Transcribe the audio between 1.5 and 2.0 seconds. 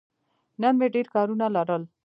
لرل.